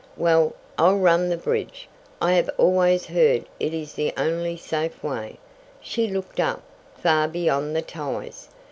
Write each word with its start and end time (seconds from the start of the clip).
"Well, 0.17 0.55
I'll 0.79 0.97
run 0.97 1.29
the 1.29 1.37
bridge 1.37 1.87
I 2.19 2.33
have 2.33 2.49
always 2.57 3.05
heard 3.05 3.45
it 3.59 3.71
is 3.71 3.93
the 3.93 4.11
only 4.17 4.57
safe 4.57 5.03
way." 5.03 5.37
She 5.79 6.07
looked 6.07 6.39
up, 6.39 6.63
far 6.97 7.27
beyond 7.27 7.75
the 7.75 7.83
ties. 7.83 8.49